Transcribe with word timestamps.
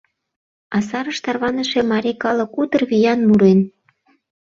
А 0.75 0.77
сарыш 0.87 1.17
тарваныше 1.23 1.79
марий 1.91 2.17
калык 2.23 2.51
утыр 2.61 2.81
виян 2.89 3.19
мурен. 3.27 3.59